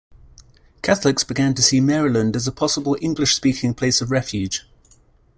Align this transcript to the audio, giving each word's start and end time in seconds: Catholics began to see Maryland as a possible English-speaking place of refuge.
Catholics 0.81 1.23
began 1.23 1.53
to 1.53 1.61
see 1.61 1.79
Maryland 1.79 2.35
as 2.35 2.47
a 2.47 2.51
possible 2.51 2.97
English-speaking 3.01 3.75
place 3.75 4.01
of 4.01 4.09
refuge. 4.09 4.65